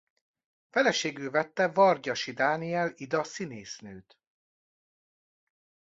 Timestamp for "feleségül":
0.69-1.31